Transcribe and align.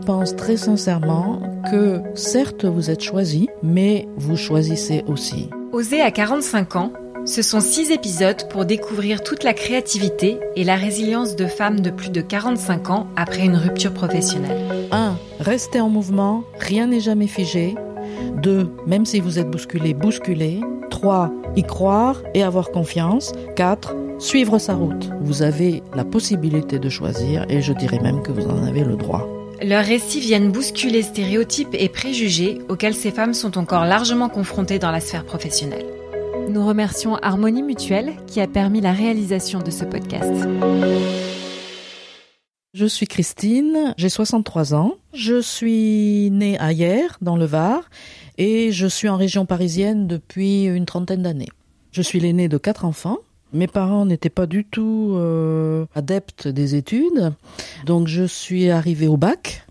Pense 0.00 0.36
très 0.36 0.56
sincèrement 0.56 1.40
que 1.70 2.00
certes 2.14 2.64
vous 2.64 2.90
êtes 2.90 3.02
choisi, 3.02 3.48
mais 3.62 4.08
vous 4.16 4.36
choisissez 4.36 5.04
aussi. 5.06 5.50
Oser 5.72 6.00
à 6.00 6.10
45 6.10 6.76
ans, 6.76 6.92
ce 7.26 7.42
sont 7.42 7.60
six 7.60 7.90
épisodes 7.90 8.48
pour 8.48 8.64
découvrir 8.64 9.22
toute 9.22 9.44
la 9.44 9.52
créativité 9.52 10.38
et 10.56 10.64
la 10.64 10.74
résilience 10.74 11.36
de 11.36 11.46
femmes 11.46 11.80
de 11.80 11.90
plus 11.90 12.10
de 12.10 12.20
45 12.20 12.90
ans 12.90 13.06
après 13.14 13.44
une 13.44 13.56
rupture 13.56 13.92
professionnelle. 13.92 14.88
1. 14.90 15.16
Restez 15.38 15.80
en 15.80 15.90
mouvement, 15.90 16.44
rien 16.58 16.86
n'est 16.86 17.00
jamais 17.00 17.26
figé. 17.26 17.74
2. 18.42 18.70
Même 18.86 19.04
si 19.04 19.20
vous 19.20 19.38
êtes 19.38 19.50
bousculé, 19.50 19.94
bousculez. 19.94 20.60
3. 20.90 21.30
Y 21.56 21.62
croire 21.62 22.22
et 22.34 22.42
avoir 22.42 22.70
confiance. 22.70 23.32
4. 23.56 23.94
Suivre 24.18 24.58
sa 24.58 24.74
route. 24.74 25.10
Vous 25.20 25.42
avez 25.42 25.82
la 25.94 26.04
possibilité 26.04 26.78
de 26.78 26.88
choisir 26.88 27.44
et 27.48 27.60
je 27.60 27.72
dirais 27.72 28.00
même 28.00 28.22
que 28.22 28.32
vous 28.32 28.48
en 28.48 28.64
avez 28.64 28.82
le 28.82 28.96
droit. 28.96 29.26
Leurs 29.62 29.84
récits 29.84 30.20
viennent 30.20 30.50
bousculer 30.50 31.02
stéréotypes 31.02 31.74
et 31.74 31.90
préjugés 31.90 32.60
auxquels 32.70 32.94
ces 32.94 33.10
femmes 33.10 33.34
sont 33.34 33.58
encore 33.58 33.84
largement 33.84 34.30
confrontées 34.30 34.78
dans 34.78 34.90
la 34.90 35.00
sphère 35.00 35.26
professionnelle. 35.26 35.84
Nous 36.48 36.66
remercions 36.66 37.16
Harmonie 37.16 37.62
Mutuelle 37.62 38.14
qui 38.26 38.40
a 38.40 38.46
permis 38.46 38.80
la 38.80 38.92
réalisation 38.92 39.58
de 39.58 39.70
ce 39.70 39.84
podcast. 39.84 40.32
Je 42.72 42.86
suis 42.86 43.06
Christine, 43.06 43.92
j'ai 43.98 44.08
63 44.08 44.72
ans. 44.74 44.94
Je 45.12 45.42
suis 45.42 46.30
née 46.30 46.58
à 46.58 46.72
Hier, 46.72 47.18
dans 47.20 47.36
le 47.36 47.44
Var, 47.44 47.82
et 48.38 48.72
je 48.72 48.86
suis 48.86 49.10
en 49.10 49.16
région 49.16 49.44
parisienne 49.44 50.06
depuis 50.06 50.64
une 50.64 50.86
trentaine 50.86 51.22
d'années. 51.22 51.50
Je 51.92 52.00
suis 52.00 52.18
l'aînée 52.18 52.48
de 52.48 52.56
quatre 52.56 52.86
enfants. 52.86 53.18
Mes 53.52 53.66
parents 53.66 54.06
n'étaient 54.06 54.30
pas 54.30 54.46
du 54.46 54.64
tout 54.64 55.14
euh, 55.16 55.86
adeptes 55.94 56.46
des 56.46 56.76
études, 56.76 57.32
donc 57.84 58.06
je 58.06 58.24
suis 58.24 58.70
arrivée 58.70 59.08
au 59.08 59.16
bac 59.16 59.66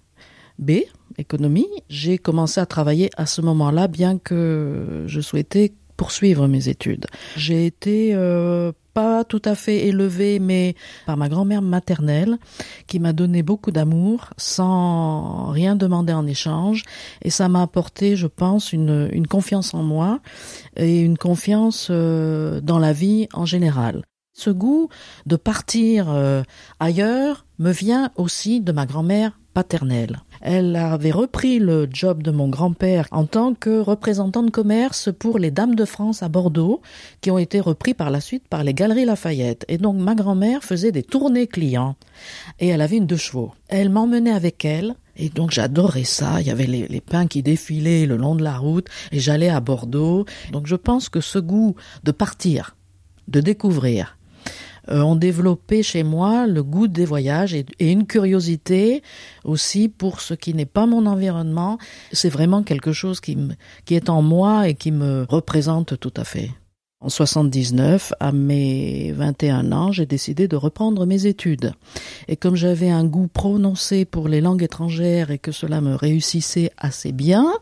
B, 0.58 0.72
économie. 1.18 1.70
J'ai 1.90 2.18
commencé 2.18 2.60
à 2.60 2.66
travailler 2.66 3.10
à 3.16 3.26
ce 3.26 3.42
moment-là, 3.42 3.88
bien 3.88 4.18
que 4.18 5.06
je 5.08 5.22
souhaitais 5.22 5.74
poursuivre 6.00 6.48
mes 6.48 6.70
études. 6.70 7.08
J'ai 7.36 7.66
été 7.66 8.12
euh, 8.14 8.72
pas 8.94 9.26
tout 9.26 9.42
à 9.44 9.54
fait 9.54 9.86
élevée, 9.88 10.40
mais 10.40 10.76
par 11.06 11.18
ma 11.18 11.28
grand-mère 11.28 11.62
maternelle, 11.62 12.38
qui 12.88 13.02
m'a 13.02 13.12
donné 13.12 13.44
beaucoup 13.44 13.72
d'amour 13.72 14.30
sans 14.38 15.48
rien 15.48 15.76
demander 15.76 16.14
en 16.14 16.26
échange. 16.26 16.84
Et 17.22 17.30
ça 17.30 17.50
m'a 17.50 17.64
apporté, 17.64 18.16
je 18.16 18.28
pense, 18.28 18.72
une, 18.72 19.10
une, 19.12 19.28
confiance 19.28 19.74
en 19.74 19.84
moi 19.84 20.22
et 20.78 21.02
une 21.02 21.18
confiance 21.18 21.90
euh, 21.92 22.62
dans 22.62 22.80
la 22.80 22.94
vie 22.94 23.28
en 23.34 23.44
général. 23.44 24.04
Ce 24.32 24.50
goût 24.50 24.88
de 25.26 25.36
partir 25.36 26.10
euh, 26.10 26.44
ailleurs 26.80 27.46
me 27.58 27.72
vient 27.72 28.12
aussi 28.16 28.62
de 28.62 28.72
ma 28.72 28.86
grand-mère 28.86 29.38
Elle 30.42 30.76
avait 30.76 31.12
repris 31.12 31.60
le 31.60 31.88
job 31.92 32.24
de 32.24 32.32
mon 32.32 32.48
grand-père 32.48 33.08
en 33.12 33.26
tant 33.26 33.54
que 33.54 33.80
représentant 33.80 34.44
de 34.44 34.50
commerce 34.50 35.10
pour 35.18 35.38
les 35.38 35.52
Dames 35.52 35.76
de 35.76 35.86
France 35.86 36.24
à 36.24 36.30
Bordeaux, 36.30 36.82
qui 37.22 37.32
ont 37.32 37.38
été 37.38 37.60
repris 37.60 37.94
par 37.94 38.10
la 38.10 38.22
suite 38.22 38.48
par 38.48 38.64
les 38.64 38.74
Galeries 38.74 39.06
Lafayette. 39.06 39.66
Et 39.68 39.78
donc 39.78 39.98
ma 39.98 40.16
grand-mère 40.16 40.64
faisait 40.64 40.92
des 40.92 41.04
tournées 41.04 41.48
clients. 41.48 41.96
Et 42.60 42.68
elle 42.68 42.82
avait 42.82 42.98
une 42.98 43.08
deux 43.08 43.18
chevaux. 43.18 43.54
Elle 43.68 43.90
m'emmenait 43.90 44.32
avec 44.32 44.64
elle. 44.64 44.96
Et 45.18 45.30
donc 45.30 45.52
j'adorais 45.52 46.06
ça. 46.06 46.40
Il 46.40 46.48
y 46.48 46.52
avait 46.52 46.68
les, 46.68 46.88
les 46.88 47.02
pins 47.02 47.28
qui 47.28 47.44
défilaient 47.44 48.06
le 48.06 48.16
long 48.16 48.36
de 48.36 48.44
la 48.44 48.58
route 48.58 48.88
et 49.12 49.20
j'allais 49.20 49.50
à 49.50 49.60
Bordeaux. 49.60 50.26
Donc 50.52 50.68
je 50.68 50.76
pense 50.76 51.10
que 51.10 51.20
ce 51.20 51.40
goût 51.40 51.76
de 52.04 52.12
partir, 52.12 52.78
de 53.28 53.42
découvrir, 53.42 54.18
ont 54.90 55.16
développé 55.16 55.84
chez 55.84 56.04
moi 56.04 56.48
le 56.48 56.64
goût 56.64 56.88
des 56.88 57.06
voyages 57.06 57.54
et, 57.54 57.66
et 57.80 57.92
une 57.92 58.06
curiosité 58.06 59.02
aussi 59.44 59.90
pour 59.90 60.22
ce 60.22 60.34
qui 60.34 60.54
n'est 60.54 60.66
pas 60.66 60.86
mon 60.86 61.06
environnement. 61.06 61.78
C'est 62.12 62.30
vraiment 62.30 62.64
quelque 62.64 62.92
chose 62.92 63.20
qui, 63.20 63.38
qui 63.86 63.96
est 63.96 64.10
en 64.10 64.22
moi 64.22 64.68
et 64.68 64.74
qui 64.74 64.92
me 64.92 65.26
représente 65.30 66.00
tout 66.00 66.14
à 66.16 66.24
fait. 66.24 66.50
En 67.02 67.08
79, 67.08 68.12
à 68.20 68.34
mes 68.34 69.14
21 69.14 69.72
ans, 69.72 69.94
j'ai 69.94 70.06
décidé 70.06 70.50
de 70.50 70.58
reprendre 70.58 71.06
mes 71.06 71.28
études. 71.28 71.72
Et 72.28 72.36
comme 72.36 72.58
j'avais 72.58 72.90
un 72.90 73.06
goût 73.06 73.28
prononcé 73.28 74.04
pour 74.04 74.28
les 74.28 74.42
langues 74.42 74.64
étrangères 74.64 75.32
et 75.32 75.38
que 75.38 75.54
cela 75.54 75.80
me 75.80 75.96
réussissait 75.96 76.72
assez 76.78 77.14
bien, 77.14 77.54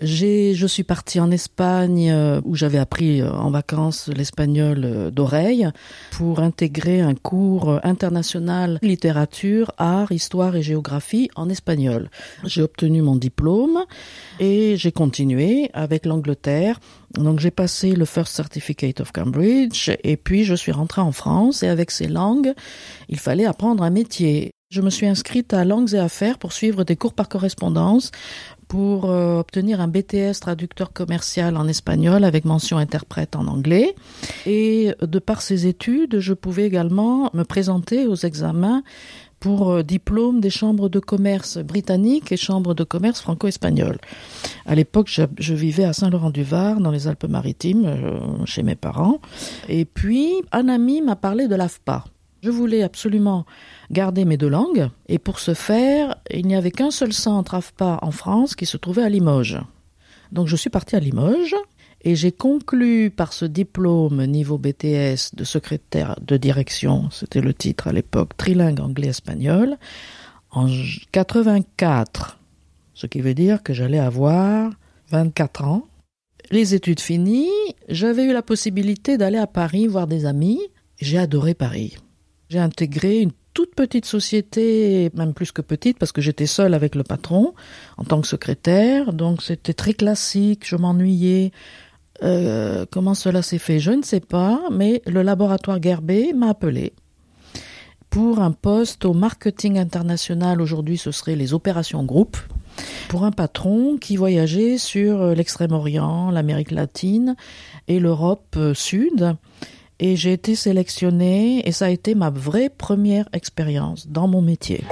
j'ai, 0.00 0.54
je 0.54 0.66
suis 0.66 0.82
partie 0.82 1.20
en 1.20 1.30
Espagne 1.30 2.10
euh, 2.10 2.40
où 2.44 2.54
j'avais 2.54 2.78
appris 2.78 3.20
euh, 3.20 3.30
en 3.30 3.50
vacances 3.50 4.08
l'espagnol 4.08 4.82
euh, 4.84 5.10
d'oreille 5.10 5.68
pour 6.10 6.40
intégrer 6.40 7.00
un 7.00 7.14
cours 7.14 7.80
international 7.84 8.78
littérature, 8.82 9.72
art, 9.78 10.12
histoire 10.12 10.56
et 10.56 10.62
géographie 10.62 11.30
en 11.36 11.48
espagnol. 11.48 12.10
J'ai 12.44 12.62
obtenu 12.62 13.02
mon 13.02 13.16
diplôme 13.16 13.84
et 14.40 14.76
j'ai 14.76 14.92
continué 14.92 15.70
avec 15.72 16.06
l'Angleterre 16.06 16.80
donc 17.18 17.38
j'ai 17.38 17.52
passé 17.52 17.92
le 17.92 18.04
First 18.04 18.34
Certificate 18.34 19.00
of 19.00 19.12
Cambridge 19.12 19.90
et 20.02 20.16
puis 20.16 20.44
je 20.44 20.54
suis 20.54 20.72
rentrée 20.72 21.00
en 21.00 21.12
France 21.12 21.62
et 21.62 21.68
avec 21.68 21.90
ces 21.90 22.08
langues, 22.08 22.52
il 23.08 23.20
fallait 23.20 23.46
apprendre 23.46 23.84
un 23.84 23.90
métier. 23.90 24.50
Je 24.70 24.80
me 24.80 24.90
suis 24.90 25.06
inscrite 25.06 25.54
à 25.54 25.64
Langues 25.64 25.94
et 25.94 25.98
Affaires 25.98 26.38
pour 26.38 26.52
suivre 26.52 26.82
des 26.82 26.96
cours 26.96 27.12
par 27.12 27.28
correspondance 27.28 28.10
pour 28.74 29.04
euh, 29.04 29.38
obtenir 29.38 29.80
un 29.80 29.86
BTS 29.86 30.40
traducteur 30.40 30.92
commercial 30.92 31.56
en 31.56 31.68
espagnol 31.68 32.24
avec 32.24 32.44
mention 32.44 32.76
interprète 32.76 33.36
en 33.36 33.46
anglais. 33.46 33.94
Et 34.46 34.92
de 35.00 35.18
par 35.20 35.42
ces 35.42 35.68
études, 35.68 36.18
je 36.18 36.34
pouvais 36.34 36.64
également 36.64 37.30
me 37.34 37.44
présenter 37.44 38.08
aux 38.08 38.16
examens 38.16 38.82
pour 39.38 39.70
euh, 39.70 39.82
diplôme 39.84 40.40
des 40.40 40.50
chambres 40.50 40.88
de 40.88 40.98
commerce 40.98 41.58
britanniques 41.58 42.32
et 42.32 42.36
chambres 42.36 42.74
de 42.74 42.82
commerce 42.82 43.20
franco-espagnoles. 43.20 43.98
À 44.66 44.74
l'époque, 44.74 45.06
je, 45.08 45.54
vivais 45.54 45.84
à 45.84 45.92
Saint-Laurent-du-Var, 45.92 46.80
dans 46.80 46.90
les 46.90 47.06
Alpes-Maritimes, 47.06 47.84
euh, 47.86 48.44
chez 48.44 48.64
mes 48.64 48.74
parents. 48.74 49.20
Et 49.68 49.84
puis, 49.84 50.32
un 50.50 50.68
ami 50.68 51.00
m'a 51.00 51.14
parlé 51.14 51.46
de 51.46 51.54
l'AFPA. 51.54 52.06
Je 52.44 52.50
voulais 52.50 52.82
absolument 52.82 53.46
garder 53.90 54.26
mes 54.26 54.36
deux 54.36 54.50
langues, 54.50 54.90
et 55.08 55.18
pour 55.18 55.38
ce 55.38 55.54
faire, 55.54 56.16
il 56.30 56.46
n'y 56.46 56.54
avait 56.54 56.72
qu'un 56.72 56.90
seul 56.90 57.14
centre 57.14 57.54
AFPA 57.54 58.00
en 58.02 58.10
France 58.10 58.54
qui 58.54 58.66
se 58.66 58.76
trouvait 58.76 59.02
à 59.02 59.08
Limoges. 59.08 59.62
Donc 60.30 60.46
je 60.46 60.54
suis 60.54 60.68
partie 60.68 60.94
à 60.94 61.00
Limoges, 61.00 61.56
et 62.02 62.14
j'ai 62.14 62.32
conclu 62.32 63.10
par 63.10 63.32
ce 63.32 63.46
diplôme 63.46 64.26
niveau 64.26 64.58
BTS 64.58 65.34
de 65.34 65.42
secrétaire 65.42 66.16
de 66.20 66.36
direction, 66.36 67.08
c'était 67.10 67.40
le 67.40 67.54
titre 67.54 67.88
à 67.88 67.94
l'époque, 67.94 68.36
trilingue 68.36 68.80
anglais-espagnol, 68.80 69.78
en 70.50 70.66
84, 71.12 72.38
ce 72.92 73.06
qui 73.06 73.22
veut 73.22 73.32
dire 73.32 73.62
que 73.62 73.72
j'allais 73.72 73.98
avoir 73.98 74.70
24 75.08 75.64
ans. 75.64 75.88
Les 76.50 76.74
études 76.74 77.00
finies, 77.00 77.48
j'avais 77.88 78.24
eu 78.24 78.34
la 78.34 78.42
possibilité 78.42 79.16
d'aller 79.16 79.38
à 79.38 79.46
Paris 79.46 79.86
voir 79.86 80.06
des 80.06 80.26
amis. 80.26 80.60
J'ai 81.00 81.16
adoré 81.16 81.54
Paris. 81.54 81.96
J'ai 82.54 82.60
intégré 82.60 83.18
une 83.18 83.32
toute 83.52 83.74
petite 83.74 84.04
société, 84.04 85.10
même 85.14 85.34
plus 85.34 85.50
que 85.50 85.60
petite, 85.60 85.98
parce 85.98 86.12
que 86.12 86.20
j'étais 86.20 86.46
seule 86.46 86.72
avec 86.72 86.94
le 86.94 87.02
patron 87.02 87.52
en 87.96 88.04
tant 88.04 88.20
que 88.20 88.28
secrétaire, 88.28 89.12
donc 89.12 89.42
c'était 89.42 89.72
très 89.72 89.92
classique, 89.92 90.64
je 90.64 90.76
m'ennuyais. 90.76 91.50
Euh, 92.22 92.86
comment 92.92 93.14
cela 93.14 93.42
s'est 93.42 93.58
fait, 93.58 93.80
je 93.80 93.90
ne 93.90 94.02
sais 94.02 94.20
pas, 94.20 94.60
mais 94.70 95.02
le 95.08 95.22
laboratoire 95.22 95.82
Gerbet 95.82 96.32
m'a 96.32 96.50
appelé 96.50 96.92
pour 98.08 98.38
un 98.38 98.52
poste 98.52 99.04
au 99.04 99.14
marketing 99.14 99.76
international. 99.76 100.60
Aujourd'hui, 100.60 100.96
ce 100.96 101.10
serait 101.10 101.34
les 101.34 101.54
opérations 101.54 102.04
groupe. 102.04 102.36
pour 103.08 103.24
un 103.24 103.32
patron 103.32 103.96
qui 104.00 104.16
voyageait 104.16 104.78
sur 104.78 105.34
l'extrême-orient, 105.34 106.30
l'Amérique 106.30 106.70
latine 106.70 107.34
et 107.88 107.98
l'Europe 107.98 108.56
sud. 108.74 109.34
Et 110.06 110.16
j'ai 110.16 110.34
été 110.34 110.54
sélectionnée 110.54 111.66
et 111.66 111.72
ça 111.72 111.86
a 111.86 111.88
été 111.88 112.14
ma 112.14 112.28
vraie 112.28 112.68
première 112.68 113.26
expérience 113.32 114.06
dans 114.06 114.28
mon 114.28 114.42
métier. 114.42 114.84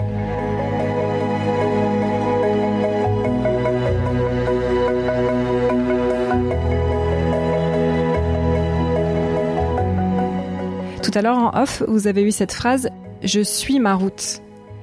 Tout 11.03 11.11
à 11.13 11.21
l'heure 11.21 11.37
en 11.37 11.63
off, 11.63 11.83
vous 11.87 12.07
avez 12.07 12.23
eu 12.23 12.33
cette 12.33 12.53
phrase 12.53 12.89
Je 13.23 13.43
suis 13.43 13.81
ma 13.81 13.95
route. 13.95 14.41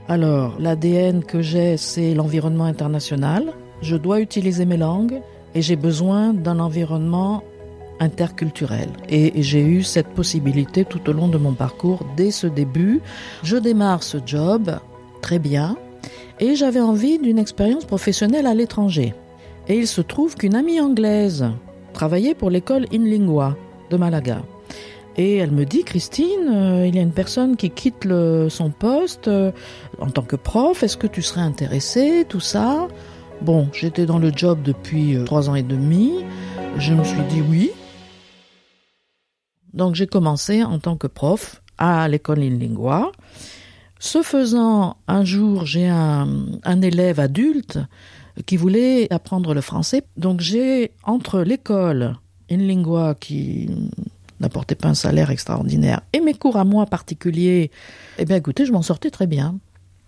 Alors, 0.07 0.57
l'ADN 0.59 1.23
que 1.23 1.41
j'ai, 1.41 1.75
c'est 1.75 2.13
l'environnement 2.13 2.65
international. 2.65 3.51
Je 3.81 3.95
dois 3.95 4.19
utiliser 4.19 4.65
mes 4.65 4.77
langues 4.77 5.23
et 5.55 5.63
j'ai 5.63 5.75
besoin 5.75 6.35
d'un 6.35 6.59
environnement 6.59 7.41
interculturel. 7.99 8.89
Et 9.09 9.41
j'ai 9.41 9.61
eu 9.61 9.83
cette 9.83 10.09
possibilité 10.09 10.85
tout 10.85 11.09
au 11.09 11.13
long 11.13 11.27
de 11.27 11.37
mon 11.37 11.53
parcours 11.53 12.05
dès 12.15 12.31
ce 12.31 12.47
début. 12.47 13.01
Je 13.43 13.57
démarre 13.57 14.03
ce 14.03 14.17
job 14.25 14.79
très 15.21 15.39
bien 15.39 15.77
et 16.39 16.55
j'avais 16.55 16.79
envie 16.79 17.19
d'une 17.19 17.39
expérience 17.39 17.85
professionnelle 17.85 18.47
à 18.47 18.53
l'étranger. 18.53 19.13
Et 19.67 19.77
il 19.77 19.87
se 19.87 20.01
trouve 20.01 20.35
qu'une 20.35 20.55
amie 20.55 20.79
anglaise 20.79 21.45
travaillait 21.93 22.35
pour 22.35 22.49
l'école 22.49 22.85
Inlingua 22.91 23.55
de 23.89 23.97
Malaga. 23.97 24.41
Et 25.17 25.35
elle 25.35 25.51
me 25.51 25.65
dit, 25.65 25.83
Christine, 25.83 26.49
euh, 26.49 26.87
il 26.87 26.95
y 26.95 26.99
a 26.99 27.01
une 27.01 27.11
personne 27.11 27.57
qui 27.57 27.69
quitte 27.71 28.07
son 28.49 28.69
poste 28.69 29.27
euh, 29.27 29.51
en 29.99 30.09
tant 30.09 30.21
que 30.21 30.37
prof, 30.37 30.81
est-ce 30.81 30.95
que 30.95 31.07
tu 31.07 31.21
serais 31.21 31.41
intéressée, 31.41 32.25
tout 32.29 32.39
ça? 32.39 32.87
Bon, 33.41 33.67
j'étais 33.73 34.05
dans 34.05 34.17
le 34.17 34.31
job 34.33 34.59
depuis 34.63 35.15
euh, 35.15 35.25
trois 35.25 35.49
ans 35.49 35.55
et 35.55 35.63
demi, 35.63 36.13
je 36.77 36.93
me 36.93 37.03
suis 37.03 37.21
dit 37.29 37.41
oui. 37.41 37.71
Donc 39.79 39.95
j'ai 39.95 40.07
commencé 40.07 40.61
en 40.61 40.77
tant 40.77 40.97
que 40.97 41.07
prof 41.07 41.61
à 41.77 42.05
l'école 42.09 42.39
in 42.39 42.49
lingua. 42.49 43.13
Ce 43.97 44.21
faisant, 44.21 44.97
un 45.07 45.23
jour, 45.23 45.65
j'ai 45.65 45.87
un, 45.87 46.81
élève 46.81 47.21
adulte 47.21 47.79
qui 48.45 48.57
voulait 48.57 49.07
apprendre 49.09 49.53
le 49.53 49.61
français. 49.61 50.03
Donc 50.17 50.41
j'ai, 50.41 50.91
entre 51.05 51.43
l'école 51.43 52.17
in 52.51 52.57
lingua 52.57 53.15
qui 53.15 53.69
n'apportait 54.41 54.75
pas 54.75 54.89
un 54.89 54.93
salaire 54.95 55.31
extraordinaire 55.31 56.01
et 56.11 56.19
mes 56.19 56.33
cours 56.33 56.57
à 56.57 56.65
moi 56.65 56.85
particuliers, 56.85 57.71
eh 58.17 58.25
bien 58.25 58.35
écoutez, 58.35 58.65
je 58.65 58.73
m'en 58.73 58.81
sortais 58.81 59.11
très 59.11 59.27
bien. 59.27 59.59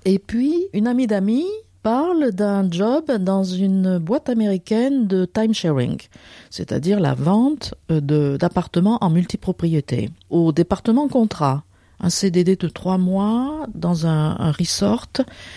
Et 0.03 0.19
puis, 0.19 0.67
une 0.73 0.87
amie 0.87 1.07
d'amis 1.07 1.47
parle 1.81 2.31
d'un 2.31 2.69
job 2.69 3.11
dans 3.11 3.43
une 3.43 3.97
boîte 3.97 4.29
américaine 4.29 5.07
de 5.07 5.25
time 5.25 5.53
sharing, 5.53 5.99
c'est-à-dire 6.49 6.99
la 6.99 7.13
vente 7.13 7.73
euh, 7.91 8.37
d'appartements 8.37 8.97
en 9.01 9.09
multipropriété, 9.09 10.09
au 10.29 10.51
département 10.51 11.07
contrat. 11.07 11.63
Un 11.99 12.09
CDD 12.09 12.55
de 12.55 12.67
trois 12.67 12.97
mois 12.97 13.67
dans 13.75 14.07
un, 14.07 14.35
un 14.39 14.51
resort. 14.51 15.07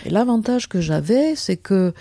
L'avantage 0.04 0.68
que 0.68 0.80
j'avais, 0.80 1.36
c'est 1.36 1.56
que 1.56 1.94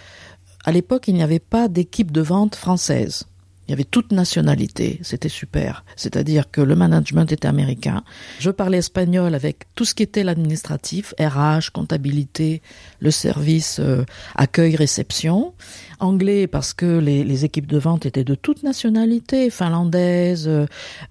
à 0.65 0.71
l'époque, 0.71 1.07
il 1.07 1.15
n'y 1.15 1.23
avait 1.23 1.39
pas 1.39 1.67
d'équipe 1.67 2.11
de 2.11 2.21
vente 2.21 2.55
française. 2.55 3.25
Il 3.67 3.71
y 3.71 3.73
avait 3.73 3.85
toute 3.85 4.11
nationalité, 4.11 4.99
c'était 5.03 5.29
super. 5.29 5.85
C'est-à-dire 5.95 6.51
que 6.51 6.59
le 6.59 6.75
management 6.75 7.31
était 7.31 7.47
américain. 7.47 8.03
Je 8.39 8.49
parlais 8.49 8.79
espagnol 8.79 9.33
avec 9.35 9.73
tout 9.73 9.85
ce 9.85 9.95
qui 9.95 10.03
était 10.03 10.23
l'administratif, 10.23 11.13
RH, 11.17 11.71
comptabilité, 11.71 12.61
le 12.99 13.09
service 13.09 13.79
euh, 13.79 14.03
accueil, 14.35 14.75
réception. 14.75 15.53
Anglais 15.99 16.47
parce 16.47 16.73
que 16.73 16.99
les, 16.99 17.23
les, 17.23 17.45
équipes 17.45 17.67
de 17.67 17.77
vente 17.77 18.05
étaient 18.05 18.25
de 18.25 18.35
toute 18.35 18.63
nationalité, 18.63 19.49
finlandaise, 19.49 20.45
euh, 20.49 20.65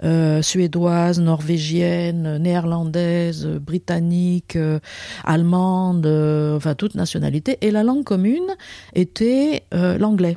euh 0.04 0.42
suédoise, 0.42 1.20
norvégienne, 1.20 2.36
néerlandaise, 2.36 3.46
britannique, 3.46 4.56
euh, 4.56 4.78
allemande, 5.24 6.06
enfin 6.06 6.74
toute 6.74 6.96
nationalité. 6.96 7.56
Et 7.62 7.70
la 7.70 7.82
langue 7.82 8.04
commune 8.04 8.54
était 8.94 9.64
l'anglais. 9.72 10.36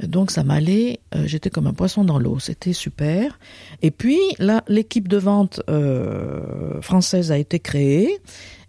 Donc 0.00 0.30
ça 0.30 0.44
m'allait, 0.44 1.00
euh, 1.14 1.24
j'étais 1.26 1.50
comme 1.50 1.66
un 1.66 1.72
poisson 1.72 2.04
dans 2.04 2.18
l'eau, 2.18 2.38
c'était 2.38 2.72
super. 2.72 3.38
Et 3.82 3.90
puis 3.90 4.18
là, 4.38 4.64
l'équipe 4.68 5.08
de 5.08 5.16
vente 5.16 5.60
euh, 5.68 6.80
française 6.80 7.32
a 7.32 7.38
été 7.38 7.60
créée 7.60 8.18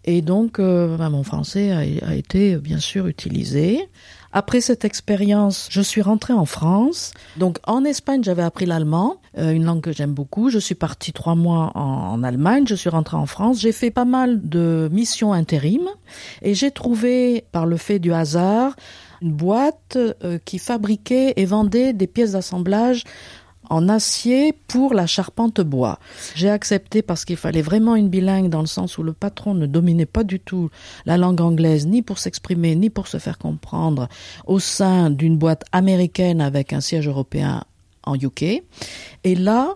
et 0.06 0.22
donc 0.22 0.60
euh, 0.60 0.98
ben, 0.98 1.10
mon 1.10 1.24
français 1.24 1.72
a, 1.72 1.80
a, 2.08 2.16
été 2.16 2.58
bien 2.58 2.80
sûr 2.80 3.08
utilisé. 3.08 3.88
Après 4.36 4.62
cette 4.62 4.84
expérience, 4.84 5.68
je 5.70 5.80
suis 5.80 6.02
rentrée 6.02 6.34
en 6.34 6.46
France. 6.46 7.14
Donc 7.38 7.60
en 7.68 7.86
Espagne, 7.86 8.24
j'avais 8.24 8.42
appris 8.42 8.66
l'allemand, 8.66 9.18
euh, 9.38 9.52
une 9.52 9.64
langue 9.64 9.82
que 9.82 9.92
j'aime 9.92 10.14
beaucoup. 10.14 10.50
Je 10.50 10.58
suis 10.58 10.74
partie 10.74 11.14
trois 11.14 11.36
mois 11.36 11.72
en, 11.76 12.24
Allemagne. 12.24 12.66
Je 12.68 12.74
suis 12.74 12.90
rentrée 12.90 13.16
en 13.18 13.28
France. 13.28 13.60
J'ai 13.60 13.72
fait 13.72 13.92
pas 13.92 14.06
mal 14.06 14.42
de 14.42 14.90
missions 14.92 15.34
intérim 15.34 15.88
et 16.42 16.56
j'ai 16.56 16.72
trouvé, 16.72 17.46
par 17.52 17.68
le 17.68 17.78
fait 17.78 18.00
du 18.00 18.12
hasard, 18.12 18.76
une 19.22 19.34
boîte 19.34 19.98
euh, 19.98 20.40
qui 20.44 20.58
fabriquait 20.58 21.34
et 21.36 21.46
vendait 21.46 21.94
des 21.94 22.08
pièces 22.08 22.32
d'assemblage 22.32 23.04
en 23.74 23.90
acier 23.90 24.54
pour 24.68 24.94
la 24.94 25.08
charpente 25.08 25.60
bois. 25.60 26.00
J'ai 26.36 26.50
accepté 26.50 27.02
parce 27.02 27.25
qu'il 27.25 27.38
fallait 27.38 27.64
vraiment 27.64 27.96
une 27.96 28.10
bilingue 28.10 28.50
dans 28.50 28.62
le 28.62 28.68
sens 28.68 29.00
où 29.00 29.04
le 29.04 29.14
patron 29.14 29.56
ne 29.56 29.66
dominait 29.66 30.06
pas 30.06 30.24
du 30.24 30.40
tout 30.40 30.70
la 31.06 31.18
langue 31.18 31.42
anglaise 31.42 31.88
ni 31.88 32.04
pour 32.04 32.20
s'exprimer 32.20 32.75
ni 32.75 32.92
pour 32.92 33.08
se 33.08 33.18
faire 33.18 33.40
comprendre 33.40 34.08
au 34.46 34.60
sein 34.60 35.10
d'une 35.10 35.38
boîte 35.38 35.64
américaine 35.72 36.40
avec 36.40 36.72
un 36.72 36.81
siège 36.81 37.08
européen 37.08 37.64
en 38.04 38.16
UK. 38.16 38.64
Et 39.24 39.36
là, 39.36 39.75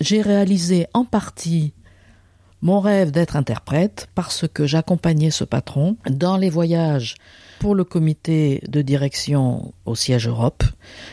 j'ai 0.00 0.20
réalisé 0.20 0.86
en 0.92 1.04
partie 1.04 1.72
mon 2.60 2.80
rêve 2.80 3.10
d'être 3.10 3.36
interprète 3.36 4.08
parce 4.14 4.46
que 4.48 4.66
j'accompagnais 4.66 5.30
ce 5.30 5.44
patron 5.44 5.96
dans 6.10 6.36
les 6.36 6.50
voyages 6.50 7.14
pour 7.58 7.74
le 7.74 7.84
comité 7.84 8.62
de 8.68 8.82
direction 8.82 9.72
au 9.84 9.94
siège 9.94 10.28
Europe. 10.28 10.64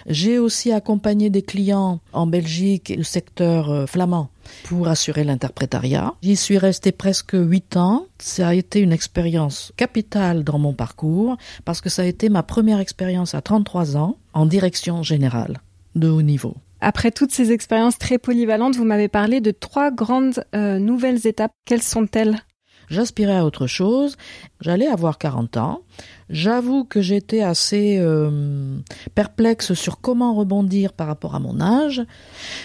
J'ai 0.08 0.40
aussi 0.40 0.72
accompagné 0.72 1.30
des 1.30 1.42
clients 1.42 2.00
en 2.14 2.28
Belgique 2.28 2.92
et 2.92 2.96
le 2.96 3.04
secteur 3.04 3.70
euh, 3.70 3.86
flamand 3.86 4.30
pour 4.66 4.88
assurer 4.88 5.24
l'interprétariat. 5.24 6.14
J'y 6.22 6.36
suis 6.36 6.58
resté 6.58 6.92
presque 6.92 7.34
huit 7.34 7.78
ans. 7.78 8.06
Ça 8.20 8.50
a 8.50 8.54
été 8.54 8.80
une 8.80 8.94
expérience 8.94 9.74
capitale 9.78 10.44
dans 10.44 10.60
mon 10.60 10.74
parcours 10.74 11.38
parce 11.66 11.82
que 11.82 11.90
ça 11.90 12.04
a 12.04 12.06
été 12.06 12.30
ma 12.30 12.44
première 12.44 12.80
expérience 12.80 13.36
à 13.36 13.42
33 13.42 13.98
ans 13.98 14.18
en 14.34 14.46
direction 14.46 15.04
générale 15.04 15.62
de 15.96 16.10
haut 16.10 16.22
niveau. 16.22 16.56
Après 16.82 17.10
toutes 17.10 17.32
ces 17.32 17.52
expériences 17.52 17.98
très 17.98 18.18
polyvalentes, 18.18 18.76
vous 18.76 18.86
m'avez 18.86 19.08
parlé 19.08 19.42
de 19.42 19.52
trois 19.52 19.92
grandes 19.92 20.44
euh, 20.54 20.78
nouvelles 20.78 21.26
étapes. 21.26 21.54
Quelles 21.66 21.82
sont-elles? 21.82 22.45
J'aspirais 22.90 23.38
à 23.38 23.46
autre 23.46 23.68
chose. 23.68 24.18
J'allais 24.62 24.88
avoir 24.88 25.18
40 25.18 25.58
ans. 25.58 25.82
J'avoue 26.30 26.86
que 26.86 27.02
j'étais 27.02 27.42
assez 27.42 27.98
euh, 28.00 28.78
perplexe 29.14 29.74
sur 29.74 30.02
comment 30.02 30.34
rebondir 30.34 30.94
par 30.94 31.08
rapport 31.08 31.36
à 31.36 31.40
mon 31.40 31.62
âge. 31.62 32.02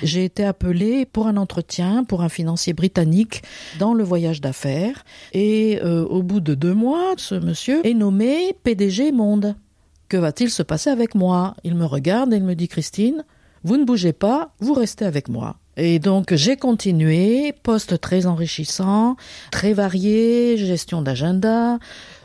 J'ai 0.03 0.25
été 0.25 0.45
appelée 0.45 1.05
pour 1.05 1.27
un 1.27 1.37
entretien 1.37 2.05
pour 2.05 2.23
un 2.23 2.29
financier 2.29 2.73
britannique 2.73 3.43
dans 3.79 3.95
le 3.95 4.05
voyage 4.05 4.41
d'affaires. 4.41 5.05
Et 5.33 5.79
euh, 5.83 6.05
au 6.05 6.23
bout 6.23 6.41
de 6.41 6.55
deux 6.55 6.75
mois, 6.75 7.15
ce 7.17 7.35
monsieur 7.35 7.87
est 7.87 7.95
nommé 7.95 8.55
PDG 8.63 9.13
Monde. 9.13 9.57
Que 10.09 10.17
va-t-il 10.17 10.51
se 10.51 10.63
passer 10.63 10.91
avec 10.91 11.15
moi? 11.15 11.55
Il 11.63 11.77
me 11.77 11.85
regarde 11.85 12.33
et 12.33 12.37
il 12.37 12.45
me 12.45 12.55
dit 12.55 12.67
Christine, 12.67 13.25
vous 13.65 13.77
ne 13.77 13.85
bougez 13.85 14.13
pas, 14.13 14.53
vous 14.61 14.75
restez 14.75 15.05
avec 15.05 15.29
moi. 15.29 15.57
Et 15.77 15.99
donc 15.99 16.35
j'ai 16.35 16.57
continué, 16.57 17.55
poste 17.63 18.01
très 18.01 18.27
enrichissant, 18.27 19.17
très 19.51 19.73
varié, 19.73 20.57
gestion 20.57 21.01
d'agenda, 21.03 21.79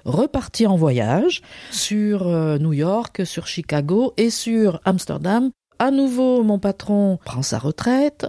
reparti 0.04 0.68
en 0.68 0.76
voyage 0.76 1.42
sur 1.72 2.28
euh, 2.28 2.58
New 2.58 2.74
York, 2.74 3.26
sur 3.26 3.48
Chicago 3.48 4.14
et 4.18 4.30
sur 4.30 4.82
Amsterdam. 4.86 5.52
À 5.78 5.92
nouveau, 5.92 6.42
mon 6.44 6.58
patron 6.58 7.20
prend 7.26 7.42
sa 7.42 7.60
retraite. 7.60 8.28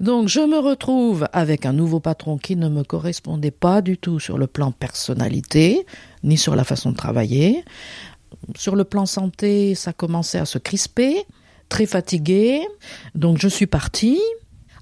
Donc, 0.00 0.28
je 0.28 0.40
me 0.40 0.58
retrouve 0.58 1.28
avec 1.34 1.66
un 1.66 1.74
nouveau 1.74 2.00
patron 2.00 2.38
qui 2.38 2.56
ne 2.56 2.70
me 2.70 2.84
correspondait 2.84 3.50
pas 3.50 3.82
du 3.82 3.98
tout 3.98 4.18
sur 4.18 4.38
le 4.38 4.46
plan 4.46 4.72
personnalité, 4.72 5.84
ni 6.24 6.38
sur 6.38 6.56
la 6.56 6.64
façon 6.64 6.92
de 6.92 6.96
travailler. 6.96 7.64
Sur 8.56 8.76
le 8.76 8.84
plan 8.84 9.04
santé, 9.04 9.74
ça 9.74 9.92
commençait 9.92 10.38
à 10.38 10.46
se 10.46 10.56
crisper, 10.56 11.26
très 11.68 11.86
fatigué. 11.86 12.60
Donc, 13.14 13.38
je 13.38 13.48
suis 13.48 13.66
partie. 13.66 14.20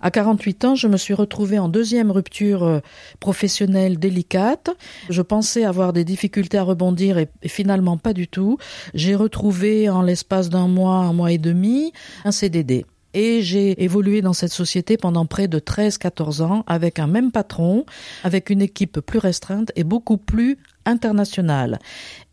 À 0.01 0.11
48 0.11 0.65
ans, 0.67 0.75
je 0.75 0.87
me 0.87 0.99
suis 0.99 1.15
retrouvée 1.15 1.59
en 1.59 1.69
deuxième 1.69 2.11
rupture 2.11 2.63
euh, 2.63 2.81
professionnelle 3.21 3.99
délicate. 3.99 4.69
Je 5.09 5.23
pensais 5.23 5.65
avoir 5.65 5.95
des 5.95 6.05
difficultés 6.05 6.59
à 6.59 6.63
rebondir 6.63 7.17
et, 7.17 7.29
et 7.43 7.49
finalement 7.49 7.97
pas 7.97 8.13
du 8.13 8.29
tout. 8.29 8.59
J'ai 8.93 9.15
retrouvé 9.15 9.89
en 9.89 10.03
l'espace 10.03 10.51
d'un 10.51 10.69
mois, 10.69 10.97
un 10.97 11.15
mois 11.15 11.33
et 11.33 11.39
demi, 11.39 11.93
un 12.27 12.33
CDD. 12.33 12.85
Et 13.15 13.43
j'ai 13.43 13.83
évolué 13.83 14.21
dans 14.21 14.33
cette 14.33 14.53
société 14.53 14.97
pendant 14.97 15.25
près 15.25 15.49
de 15.49 15.61
13-14 15.61 16.43
ans 16.43 16.65
avec 16.67 16.99
un 16.99 17.07
même 17.07 17.31
patron, 17.31 17.87
avec 18.25 18.51
une 18.51 18.61
équipe 18.61 19.01
plus 19.01 19.21
restreinte 19.21 19.71
et 19.77 19.85
beaucoup 19.85 20.19
plus 20.19 20.59
internationale. 20.87 21.79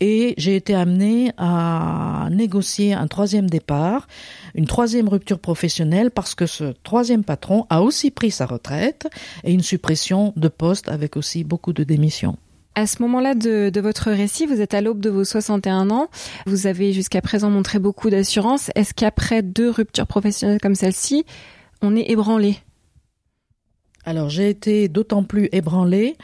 Et 0.00 0.34
j'ai 0.36 0.56
été 0.56 0.74
amenée 0.74 1.32
à 1.38 2.28
négocier 2.30 2.92
un 2.92 3.06
troisième 3.06 3.48
départ, 3.48 4.06
une 4.54 4.66
troisième 4.66 5.08
rupture 5.08 5.38
professionnelle 5.38 6.10
parce 6.10 6.34
que 6.34 6.46
ce 6.46 6.74
troisième 6.82 7.24
patron 7.24 7.66
a 7.70 7.82
aussi 7.82 8.10
pris 8.10 8.30
sa 8.30 8.46
retraite 8.46 9.08
et 9.44 9.52
une 9.52 9.62
suppression 9.62 10.32
de 10.36 10.48
poste 10.48 10.88
avec 10.88 11.16
aussi 11.16 11.44
beaucoup 11.44 11.72
de 11.72 11.84
démissions. 11.84 12.36
À 12.74 12.86
ce 12.86 13.02
moment-là 13.02 13.34
de, 13.34 13.68
de, 13.68 13.80
votre 13.82 14.10
récit, 14.10 14.46
vous 14.46 14.62
êtes 14.62 14.72
à 14.72 14.80
l'aube 14.80 15.00
de 15.00 15.10
vos 15.10 15.24
61 15.24 15.90
ans. 15.90 16.08
Vous 16.46 16.66
avez 16.66 16.94
jusqu'à 16.94 17.20
présent 17.20 17.50
montré 17.50 17.78
beaucoup 17.78 18.08
d'assurance. 18.08 18.70
Est-ce 18.74 18.94
qu'après 18.94 19.42
deux 19.42 19.68
ruptures 19.68 20.06
professionnelles 20.06 20.60
comme 20.60 20.74
celle-ci, 20.74 21.26
on 21.82 21.94
est 21.96 22.10
ébranlé? 22.10 22.56
Alors 24.04 24.30
j'ai 24.30 24.48
été 24.48 24.88
d'autant 24.88 25.22
plus 25.22 25.48
ébranlée 25.52 26.16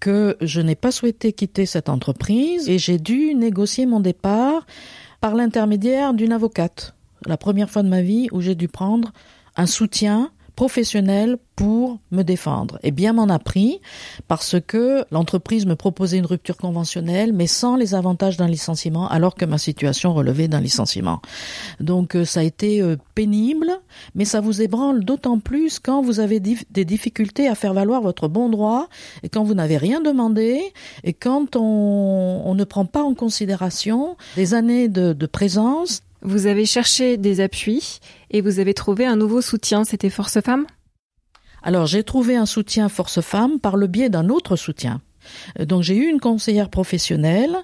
que 0.00 0.36
je 0.40 0.60
n'ai 0.60 0.74
pas 0.74 0.90
souhaité 0.90 1.32
quitter 1.32 1.66
cette 1.66 1.88
entreprise 1.88 2.68
et 2.68 2.78
j'ai 2.78 2.98
dû 2.98 3.34
négocier 3.34 3.86
mon 3.86 4.00
départ 4.00 4.66
par 5.20 5.34
l'intermédiaire 5.34 6.14
d'une 6.14 6.32
avocate. 6.32 6.94
La 7.26 7.36
première 7.36 7.70
fois 7.70 7.82
de 7.82 7.88
ma 7.88 8.00
vie 8.00 8.28
où 8.32 8.40
j'ai 8.40 8.54
dû 8.54 8.66
prendre 8.66 9.12
un 9.56 9.66
soutien 9.66 10.32
professionnel 10.60 11.38
pour 11.56 12.00
me 12.10 12.22
défendre. 12.22 12.78
Et 12.82 12.90
bien 12.90 13.14
m'en 13.14 13.30
a 13.30 13.38
pris 13.38 13.80
parce 14.28 14.56
que 14.60 15.06
l'entreprise 15.10 15.64
me 15.64 15.74
proposait 15.74 16.18
une 16.18 16.26
rupture 16.26 16.58
conventionnelle 16.58 17.32
mais 17.32 17.46
sans 17.46 17.76
les 17.76 17.94
avantages 17.94 18.36
d'un 18.36 18.46
licenciement 18.46 19.08
alors 19.08 19.36
que 19.36 19.46
ma 19.46 19.56
situation 19.56 20.12
relevait 20.12 20.48
d'un 20.48 20.60
licenciement. 20.60 21.22
Donc 21.80 22.14
euh, 22.14 22.26
ça 22.26 22.40
a 22.40 22.42
été 22.42 22.82
euh, 22.82 22.96
pénible 23.14 23.70
mais 24.14 24.26
ça 24.26 24.42
vous 24.42 24.60
ébranle 24.60 25.02
d'autant 25.02 25.38
plus 25.38 25.78
quand 25.78 26.02
vous 26.02 26.20
avez 26.20 26.40
des 26.40 26.84
difficultés 26.84 27.48
à 27.48 27.54
faire 27.54 27.72
valoir 27.72 28.02
votre 28.02 28.28
bon 28.28 28.50
droit 28.50 28.90
et 29.22 29.30
quand 29.30 29.44
vous 29.44 29.54
n'avez 29.54 29.78
rien 29.78 30.02
demandé 30.02 30.60
et 31.04 31.14
quand 31.14 31.56
on, 31.56 32.54
ne 32.54 32.64
prend 32.64 32.84
pas 32.84 33.02
en 33.02 33.14
considération 33.14 34.18
des 34.36 34.52
années 34.52 34.88
de 34.90 35.26
présence 35.26 36.02
vous 36.22 36.46
avez 36.46 36.66
cherché 36.66 37.16
des 37.16 37.40
appuis 37.40 38.00
et 38.30 38.40
vous 38.40 38.58
avez 38.58 38.74
trouvé 38.74 39.06
un 39.06 39.16
nouveau 39.16 39.40
soutien, 39.40 39.84
c'était 39.84 40.10
Force 40.10 40.40
Femmes 40.40 40.66
Alors 41.62 41.86
j'ai 41.86 42.04
trouvé 42.04 42.36
un 42.36 42.46
soutien 42.46 42.88
Force 42.88 43.20
Femmes 43.20 43.58
par 43.58 43.76
le 43.76 43.86
biais 43.86 44.10
d'un 44.10 44.28
autre 44.28 44.56
soutien. 44.56 45.00
Euh, 45.58 45.64
donc 45.64 45.82
j'ai 45.82 45.96
eu 45.96 46.08
une 46.08 46.20
conseillère 46.20 46.68
professionnelle 46.68 47.56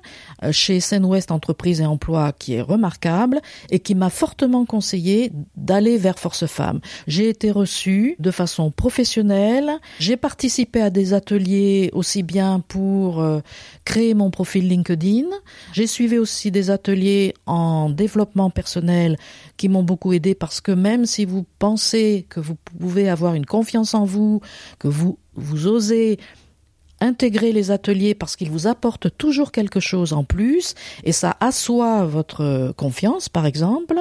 euh, 0.42 0.52
chez 0.52 0.80
Seine-Ouest 0.80 1.30
Entreprise 1.30 1.80
et 1.80 1.86
Emploi 1.86 2.32
qui 2.32 2.54
est 2.54 2.60
remarquable 2.60 3.40
et 3.70 3.78
qui 3.80 3.94
m'a 3.94 4.10
fortement 4.10 4.64
conseillé 4.64 5.32
d'aller 5.56 5.96
vers 5.96 6.18
Force 6.18 6.46
Femmes. 6.46 6.80
J'ai 7.06 7.28
été 7.28 7.50
reçue 7.50 8.16
de 8.18 8.30
façon 8.30 8.70
professionnelle, 8.70 9.72
j'ai 9.98 10.16
participé 10.16 10.80
à 10.80 10.90
des 10.90 11.14
ateliers 11.14 11.90
aussi 11.92 12.22
bien 12.22 12.60
pour 12.60 13.20
euh, 13.20 13.40
créer 13.84 14.14
mon 14.14 14.30
profil 14.30 14.68
LinkedIn, 14.68 15.26
j'ai 15.72 15.86
suivi 15.86 16.18
aussi 16.18 16.50
des 16.50 16.70
ateliers 16.70 17.34
en 17.46 17.90
développement 17.90 18.50
personnel 18.50 19.16
qui 19.56 19.68
m'ont 19.68 19.82
beaucoup 19.82 20.12
aidé 20.12 20.34
parce 20.34 20.60
que 20.60 20.72
même 20.72 21.06
si 21.06 21.24
vous 21.24 21.44
pensez 21.58 22.26
que 22.28 22.40
vous 22.40 22.56
pouvez 22.78 23.08
avoir 23.08 23.34
une 23.34 23.46
confiance 23.46 23.94
en 23.94 24.04
vous, 24.04 24.40
que 24.78 24.88
vous 24.88 25.18
vous 25.34 25.66
osez 25.66 26.18
intégrer 27.00 27.52
les 27.52 27.70
ateliers 27.70 28.14
parce 28.14 28.36
qu'ils 28.36 28.50
vous 28.50 28.66
apportent 28.66 29.16
toujours 29.16 29.52
quelque 29.52 29.80
chose 29.80 30.12
en 30.12 30.24
plus 30.24 30.74
et 31.04 31.12
ça 31.12 31.36
assoit 31.40 32.04
votre 32.04 32.72
confiance 32.76 33.28
par 33.28 33.46
exemple. 33.46 33.98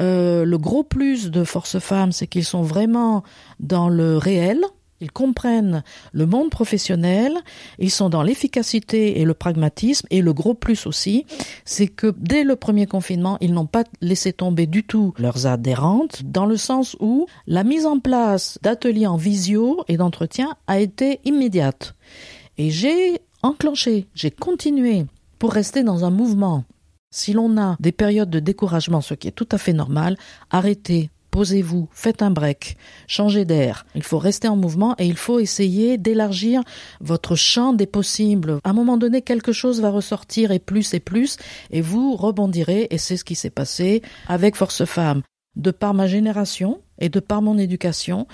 Euh, 0.00 0.44
le 0.44 0.58
gros 0.58 0.82
plus 0.82 1.30
de 1.30 1.44
Force 1.44 1.78
Femmes, 1.78 2.12
c'est 2.12 2.26
qu'ils 2.26 2.44
sont 2.44 2.62
vraiment 2.62 3.22
dans 3.60 3.88
le 3.88 4.16
réel. 4.16 4.60
Ils 5.00 5.10
comprennent 5.10 5.82
le 6.12 6.24
monde 6.24 6.50
professionnel, 6.50 7.34
ils 7.78 7.90
sont 7.90 8.08
dans 8.08 8.22
l'efficacité 8.22 9.20
et 9.20 9.24
le 9.24 9.34
pragmatisme, 9.34 10.06
et 10.10 10.22
le 10.22 10.32
gros 10.32 10.54
plus 10.54 10.86
aussi, 10.86 11.26
c'est 11.64 11.88
que 11.88 12.14
dès 12.16 12.44
le 12.44 12.56
premier 12.56 12.86
confinement, 12.86 13.36
ils 13.40 13.52
n'ont 13.52 13.66
pas 13.66 13.84
laissé 14.00 14.32
tomber 14.32 14.66
du 14.66 14.82
tout 14.84 15.12
leurs 15.18 15.46
adhérentes, 15.46 16.22
dans 16.24 16.46
le 16.46 16.56
sens 16.56 16.96
où 17.00 17.26
la 17.46 17.64
mise 17.64 17.86
en 17.86 17.98
place 17.98 18.58
d'ateliers 18.62 19.08
en 19.08 19.16
visio 19.16 19.84
et 19.88 19.96
d'entretien 19.96 20.54
a 20.68 20.78
été 20.78 21.20
immédiate. 21.24 21.94
Et 22.58 22.70
j'ai 22.70 23.18
enclenché, 23.42 24.06
j'ai 24.14 24.30
continué 24.30 25.06
pour 25.38 25.52
rester 25.52 25.82
dans 25.82 26.04
un 26.04 26.10
mouvement. 26.10 26.64
Si 27.10 27.32
l'on 27.32 27.58
a 27.58 27.76
des 27.80 27.92
périodes 27.92 28.30
de 28.30 28.40
découragement, 28.40 29.00
ce 29.00 29.14
qui 29.14 29.28
est 29.28 29.32
tout 29.32 29.48
à 29.52 29.58
fait 29.58 29.72
normal, 29.72 30.16
arrêtez, 30.50 31.10
posez-vous, 31.30 31.88
faites 31.90 32.22
un 32.22 32.30
break, 32.30 32.76
changez 33.08 33.44
d'air. 33.44 33.86
Il 33.96 34.04
faut 34.04 34.18
rester 34.18 34.46
en 34.46 34.54
mouvement 34.54 34.94
et 34.98 35.06
il 35.06 35.16
faut 35.16 35.40
essayer 35.40 35.98
d'élargir 35.98 36.62
votre 37.00 37.34
champ 37.34 37.72
des 37.72 37.86
possibles. 37.86 38.60
À 38.62 38.70
un 38.70 38.72
moment 38.72 38.96
donné, 38.96 39.20
quelque 39.20 39.52
chose 39.52 39.80
va 39.80 39.90
ressortir 39.90 40.52
et 40.52 40.60
plus 40.60 40.94
et 40.94 41.00
plus 41.00 41.36
et 41.70 41.80
vous 41.80 42.14
rebondirez 42.14 42.86
et 42.90 42.98
c'est 42.98 43.16
ce 43.16 43.24
qui 43.24 43.34
s'est 43.34 43.50
passé 43.50 44.00
avec 44.28 44.54
Force 44.54 44.84
Femmes. 44.84 45.22
De 45.56 45.72
par 45.72 45.92
ma 45.92 46.06
génération 46.06 46.80
et 47.00 47.08
de 47.08 47.20
par 47.20 47.42
mon 47.42 47.58
éducation, 47.58 48.28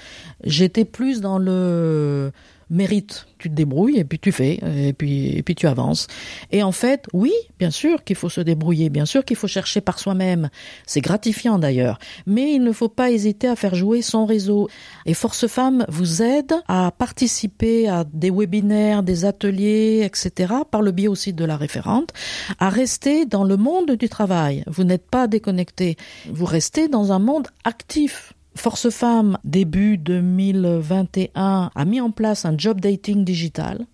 j'étais 0.44 0.84
plus 0.84 1.20
dans 1.20 1.38
le 1.38 2.32
mérite. 2.70 3.26
Tu 3.38 3.50
te 3.50 3.54
débrouilles 3.54 3.98
et 3.98 4.04
puis 4.04 4.18
tu 4.18 4.32
fais 4.32 4.60
et 4.76 4.92
puis 4.92 5.36
et 5.36 5.42
puis 5.42 5.54
tu 5.54 5.66
avances. 5.66 6.06
Et 6.50 6.62
en 6.62 6.72
fait, 6.72 7.06
oui, 7.12 7.32
bien 7.58 7.70
sûr 7.70 8.04
qu'il 8.04 8.16
faut 8.16 8.28
se 8.28 8.40
débrouiller, 8.40 8.90
bien 8.90 9.06
sûr 9.06 9.24
qu'il 9.24 9.36
faut 9.36 9.48
chercher 9.48 9.80
par 9.80 9.98
soi-même. 9.98 10.50
C'est 10.86 11.00
gratifiant 11.00 11.58
d'ailleurs, 11.58 11.98
mais 12.26 12.52
il 12.54 12.62
ne 12.62 12.72
faut 12.72 12.88
pas 12.88 13.10
hésiter 13.10 13.48
à 13.48 13.56
faire 13.56 13.74
jouer 13.74 14.02
son 14.02 14.26
réseau. 14.26 14.68
Et 15.06 15.14
Force 15.14 15.46
Femmes 15.46 15.84
vous 15.88 16.22
aide 16.22 16.52
à 16.68 16.90
participer 16.90 17.88
à 17.88 18.04
des 18.04 18.30
webinaires, 18.30 19.02
des 19.02 19.24
ateliers, 19.24 20.02
etc. 20.04 20.54
par 20.70 20.82
le 20.82 20.92
biais 20.92 21.08
aussi 21.08 21.32
de 21.32 21.44
la 21.44 21.56
référente, 21.56 22.12
à 22.58 22.68
rester 22.68 23.26
dans 23.26 23.44
le 23.44 23.56
monde 23.56 23.92
du 23.92 24.08
travail. 24.08 24.64
Vous 24.66 24.84
n'êtes 24.84 25.08
pas 25.08 25.26
déconnecté, 25.26 25.96
vous 26.30 26.46
restez 26.46 26.88
dans 26.88 27.12
un 27.12 27.18
monde 27.18 27.48
actif. 27.64 28.34
Force 28.54 28.90
Femmes, 28.90 29.38
début 29.44 29.96
2021, 29.96 31.70
a 31.74 31.84
mis 31.84 32.00
en 32.00 32.10
place 32.10 32.44
un 32.44 32.56
job 32.56 32.80
dating 32.80 33.24
digital 33.24 33.86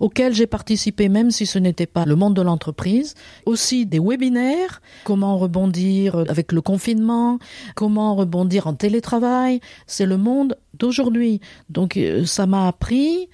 auquel 0.00 0.34
j'ai 0.34 0.46
participé 0.46 1.08
même 1.08 1.30
si 1.30 1.46
ce 1.46 1.58
n'était 1.58 1.86
pas 1.86 2.04
le 2.04 2.16
monde 2.16 2.34
de 2.34 2.42
l'entreprise, 2.42 3.14
aussi 3.46 3.86
des 3.86 3.98
webinaires, 3.98 4.80
comment 5.04 5.38
rebondir 5.38 6.16
avec 6.28 6.52
le 6.52 6.60
confinement, 6.60 7.38
comment 7.74 8.14
rebondir 8.14 8.66
en 8.66 8.74
télétravail, 8.74 9.60
c'est 9.86 10.06
le 10.06 10.16
monde 10.16 10.56
d'aujourd'hui. 10.74 11.40
Donc 11.68 11.96
euh, 11.96 12.24
ça 12.24 12.46
m'a 12.46 12.66
appris 12.68 13.28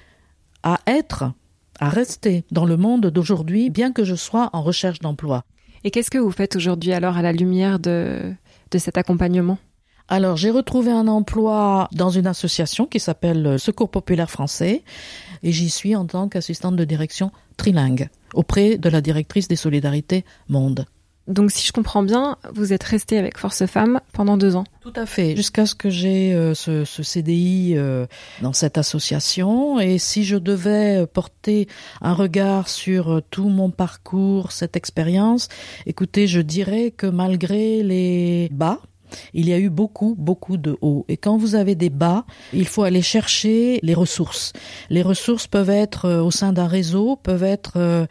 à 0.63 0.81
être, 0.87 1.33
à 1.79 1.89
rester 1.89 2.45
dans 2.51 2.65
le 2.65 2.77
monde 2.77 3.07
d'aujourd'hui, 3.07 3.71
bien 3.71 3.93
que 3.93 4.05
je 4.05 4.15
sois 4.15 4.51
en 4.53 4.63
recherche 4.63 5.01
d'emploi. 5.01 5.45
Et 5.85 5.91
qu'est-ce 5.91 6.11
que 6.11 6.19
vous 6.19 6.31
faites 6.31 6.57
aujourd'hui 6.57 6.93
alors 6.93 7.17
à 7.17 7.23
la 7.23 7.33
lumière 7.33 7.79
de, 7.79 8.33
de 8.71 8.79
cet 8.79 8.97
accompagnement? 8.97 9.59
Alors, 10.09 10.37
j'ai 10.37 10.51
retrouvé 10.51 10.91
un 10.93 11.09
emploi 11.09 11.89
dans 11.93 12.11
une 12.11 12.27
association 12.27 12.85
qui 12.85 13.01
s'appelle 13.01 13.59
Secours 13.59 13.91
populaire 13.91 14.31
français 14.31 14.83
et 15.43 15.51
j'y 15.51 15.71
suis 15.71 15.97
en 15.97 16.05
tant 16.05 16.29
qu'assistante 16.29 16.77
de 16.77 16.85
direction 16.85 17.31
trilingue 17.57 18.11
auprès 18.35 18.77
de 18.77 18.89
la 18.91 19.01
directrice 19.01 19.49
des 19.49 19.57
solidarités 19.57 20.25
Monde. 20.49 20.87
Donc, 21.27 21.51
si 21.51 21.67
je 21.67 21.73
comprends 21.73 22.03
bien, 22.03 22.37
vous 22.53 22.75
êtes 22.75 22.83
resté 22.83 23.17
avec 23.17 23.39
Force 23.39 23.65
Femmes 23.65 24.01
pendant 24.13 24.37
deux 24.37 24.57
ans. 24.57 24.65
Tout 24.83 24.93
à 24.95 25.07
fait, 25.07 25.35
jusqu'à 25.35 25.65
ce 25.65 25.75
que 25.75 25.89
j'ai 25.89 26.35
euh, 26.35 26.53
ce, 26.53 26.85
ce, 26.85 27.03
CDI 27.03 27.73
euh, 27.77 28.05
dans 28.43 28.53
cette 28.53 28.77
association. 28.77 29.81
Et 29.81 29.97
si 29.97 30.25
je 30.25 30.37
devais 30.37 31.07
porter 31.07 31.67
un 32.03 32.13
regard 32.13 32.69
sur 32.69 33.11
euh, 33.11 33.21
tout 33.31 33.49
mon 33.49 33.71
parcours, 33.71 34.53
cette 34.53 34.77
expérience, 34.77 35.49
écoutez, 35.87 36.27
je 36.27 36.41
dirais 36.41 36.91
que 36.91 37.07
malgré 37.07 37.83
les 37.83 38.51
bas, 38.53 38.81
il 39.33 39.49
y 39.49 39.53
a 39.53 39.59
eu 39.59 39.71
beaucoup, 39.71 40.15
beaucoup 40.19 40.57
de 40.57 40.77
hauts. 40.81 41.05
Et 41.09 41.17
quand 41.17 41.37
vous 41.37 41.55
avez 41.55 41.75
des 41.75 41.91
bas, 41.91 42.25
il 42.53 42.67
faut 42.67 42.83
aller 42.83 43.03
chercher 43.03 43.79
les 43.83 43.95
ressources. 43.95 44.53
Les 44.91 45.03
ressources 45.03 45.47
peuvent 45.47 45.71
être 45.71 46.07
euh, 46.07 46.23
au 46.23 46.31
sein 46.31 46.53
d'un 46.53 46.67
réseau, 46.67 47.17
peuvent 47.17 47.43
être 47.43 47.75
euh, 47.77 48.07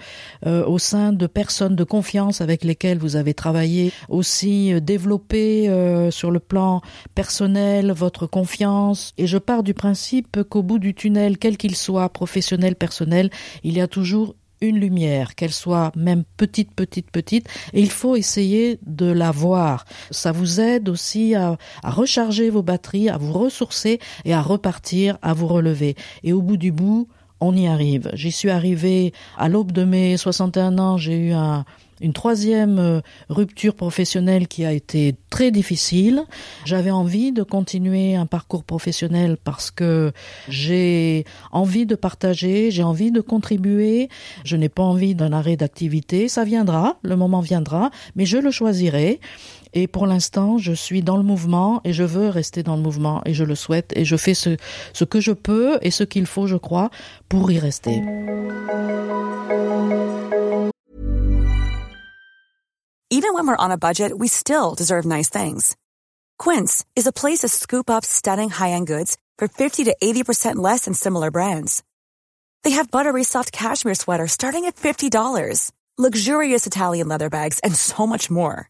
euh, 0.46 0.66
au 0.66 0.80
sein 0.80 1.14
de 1.14 1.28
personnes 1.28 1.76
de 1.76 1.84
confiance 1.84 2.42
avec 2.42 2.64
lesquelles 2.64 2.98
vous 2.98 3.16
avez 3.16 3.34
travaillé, 3.34 3.92
aussi 4.10 4.74
développer 4.82 5.70
sur 6.12 6.32
le 6.32 6.40
plan 6.40 6.82
personnel 7.16 7.92
votre 7.92 8.28
confiance. 8.28 9.14
Et 9.18 9.28
je 9.28 9.38
pars 9.38 9.64
du 9.64 9.74
principe 9.74 10.44
qu'au 10.44 10.64
bout 10.64 10.80
du 10.80 10.94
tunnel, 10.94 11.38
quel 11.38 11.58
qu'il 11.58 11.76
soit, 11.76 12.10
professionnel, 12.10 12.76
personnel, 12.76 13.30
il 13.64 13.78
y 13.78 13.82
a 13.82 13.88
toujours 13.88 14.36
lumière, 14.72 15.36
qu'elle 15.36 15.54
soit 15.54 15.92
même 15.96 16.24
petite, 16.38 16.74
petite, 16.74 17.12
petite, 17.12 17.48
et 17.74 17.82
il 17.82 17.92
faut 17.92 18.16
essayer 18.16 18.80
de 18.86 19.06
la 19.06 19.32
voir. 19.32 19.86
Ça 20.12 20.32
vous 20.32 20.60
aide 20.60 20.90
aussi 20.90 21.36
à, 21.36 21.58
recharger 21.84 22.50
vos 22.50 22.64
batteries, 22.64 23.10
à 23.10 23.18
vous 23.18 23.34
ressourcer 23.34 24.00
et 24.26 24.34
à 24.34 24.42
repartir, 24.42 25.18
à 25.22 25.34
vous 25.34 25.48
relever. 25.48 25.96
Et 26.24 26.34
au 26.34 26.42
bout 26.42 26.58
du 26.58 26.72
bout, 26.72 27.08
on 27.44 27.56
y 27.56 27.68
arrive. 27.68 28.10
J'y 28.14 28.32
suis 28.32 28.50
arrivée 28.50 29.14
à 29.38 29.50
l'aube 29.50 29.72
de 29.72 29.84
mes 29.84 30.18
61 30.18 30.78
ans, 30.78 30.98
j'ai 30.98 31.18
eu 31.18 31.32
un, 31.34 31.66
une 32.02 32.14
troisième 32.14 32.80
euh, 32.80 33.02
rupture 33.30 33.76
professionnelle 33.76 34.48
qui 34.48 34.66
a 34.66 34.72
été 34.72 35.16
très 35.30 35.52
difficile. 35.52 36.24
J'avais 36.66 36.92
envie 36.92 37.32
de 37.32 37.44
continuer 37.44 38.16
un 38.16 38.26
parcours 38.26 38.64
professionnel 38.64 39.38
parce 39.42 39.72
que 39.72 40.12
j'ai 40.50 41.26
envie 41.52 41.86
de 41.86 41.96
partager, 41.96 42.72
j'ai 42.72 42.84
envie 42.84 43.12
de 43.12 43.22
contribuer, 43.22 44.10
je 44.44 44.56
n'ai 44.58 44.70
pas 44.70 44.84
envie 44.84 45.16
d'un 45.16 45.34
arrêt 45.34 45.56
d'activité. 45.56 46.28
Ça 46.28 46.44
viendra, 46.44 46.98
le 47.04 47.16
moment 47.16 47.42
viendra, 47.42 47.90
mais 48.16 48.26
je 48.26 48.38
le 48.38 48.52
choisirai. 48.52 49.20
Et 49.74 49.88
pour 49.88 50.06
l'instant, 50.06 50.58
je 50.58 50.72
suis 50.72 51.02
dans 51.02 51.18
le 51.18 51.24
mouvement 51.24 51.82
et 51.84 51.94
je 51.94 52.04
veux 52.04 52.30
rester 52.30 52.62
dans 52.64 52.76
le 52.76 52.82
mouvement 52.82 53.22
et 53.26 53.34
je 53.34 53.44
le 53.44 53.56
souhaite 53.56 53.92
et 53.96 54.06
je 54.06 54.16
fais 54.16 54.36
ce, 54.36 54.58
ce 54.94 55.04
que 55.04 55.20
je 55.20 55.32
peux 55.32 55.80
et 55.82 55.92
ce 55.92 56.04
qu'il 56.04 56.28
faut, 56.28 56.48
je 56.48 56.58
crois, 56.58 56.90
pour 57.28 57.52
y 57.52 57.60
rester. 57.60 58.02
Even 63.10 63.36
when 63.36 63.48
we're 63.48 63.56
on 63.58 63.72
a 63.72 63.78
budget, 63.78 64.12
we 64.18 64.28
still 64.28 64.76
deserve 64.76 65.06
nice 65.06 65.30
things. 65.30 65.76
Quince 66.40 66.84
is 66.96 67.08
a 67.08 67.12
place 67.12 67.40
to 67.40 67.48
scoop 67.48 67.90
up 67.90 68.04
stunning 68.04 68.50
high-end 68.50 68.88
goods 68.88 69.18
for 69.38 69.48
50 69.48 69.86
to 69.86 69.96
80% 70.04 70.56
less 70.56 70.86
than 70.86 70.94
similar 70.94 71.32
brands. 71.32 71.84
They 72.64 72.72
have 72.72 72.92
buttery 72.92 73.24
soft 73.24 73.52
cashmere 73.52 73.96
sweaters 73.96 74.32
starting 74.32 74.66
at 74.66 74.78
$50, 74.78 75.72
luxurious 75.98 76.66
Italian 76.66 77.08
leather 77.08 77.30
bags, 77.30 77.60
and 77.60 77.76
so 77.76 78.08
much 78.08 78.32
more. 78.32 78.70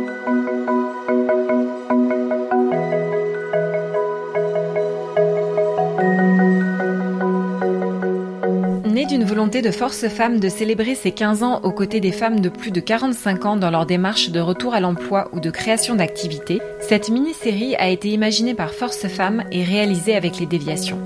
D'une 9.11 9.25
volonté 9.25 9.61
de 9.61 9.71
Force 9.71 10.07
Femmes 10.07 10.39
de 10.39 10.47
célébrer 10.47 10.95
ses 10.95 11.11
15 11.11 11.43
ans 11.43 11.59
aux 11.63 11.73
côtés 11.73 11.99
des 11.99 12.13
femmes 12.13 12.39
de 12.39 12.47
plus 12.47 12.71
de 12.71 12.79
45 12.79 13.45
ans 13.45 13.57
dans 13.57 13.69
leur 13.69 13.85
démarche 13.85 14.29
de 14.29 14.39
retour 14.39 14.73
à 14.73 14.79
l'emploi 14.79 15.29
ou 15.33 15.41
de 15.41 15.49
création 15.49 15.95
d'activités, 15.95 16.61
cette 16.79 17.09
mini-série 17.09 17.75
a 17.75 17.89
été 17.89 18.07
imaginée 18.07 18.53
par 18.53 18.73
Force 18.73 19.09
Femmes 19.09 19.43
et 19.51 19.65
réalisée 19.65 20.15
avec 20.15 20.39
les 20.39 20.45
déviations. 20.45 20.97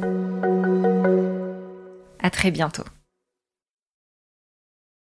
À 2.21 2.29
très 2.29 2.51
bientôt. 2.51 2.83